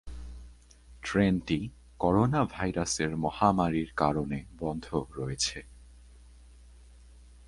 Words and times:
ট্রেনটি 1.03 1.69
করোনাভাইরাসের 1.99 3.17
মহামারীর 3.17 3.89
কারণে 3.95 4.45
বন্ধ 4.59 4.85
রয়েছে। 5.11 5.59